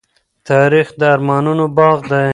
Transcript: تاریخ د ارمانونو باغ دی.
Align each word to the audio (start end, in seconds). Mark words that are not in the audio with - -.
تاریخ 0.49 0.87
د 0.99 1.01
ارمانونو 1.15 1.65
باغ 1.77 1.99
دی. 2.11 2.27